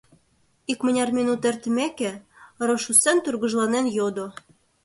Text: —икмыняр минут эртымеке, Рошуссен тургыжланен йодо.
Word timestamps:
—икмыняр 0.71 1.09
минут 1.17 1.41
эртымеке, 1.49 2.11
Рошуссен 2.67 3.17
тургыжланен 3.23 3.85
йодо. 3.97 4.27